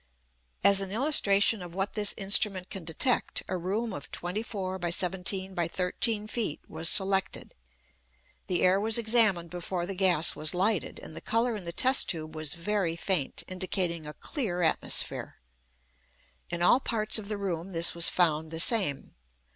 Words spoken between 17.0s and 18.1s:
of the room this was